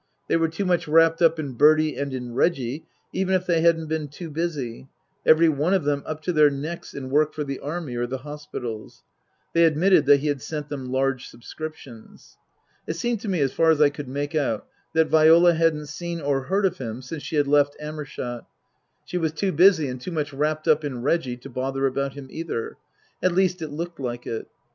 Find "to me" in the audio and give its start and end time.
13.21-13.41